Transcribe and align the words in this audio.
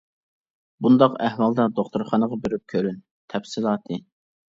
بۇنداق 0.85 1.17
ئەھۋالدا 1.27 1.65
دوختۇرخانىغا 1.79 2.39
بېرىپ 2.47 2.65
كۆرۈن. 2.73 2.97
تەپسىلاتى. 3.35 4.01